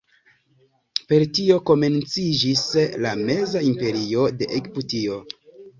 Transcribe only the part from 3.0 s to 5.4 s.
la Meza Imperio de Egiptio.